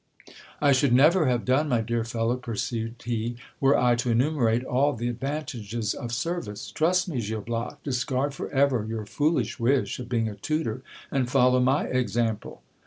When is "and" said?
11.11-11.29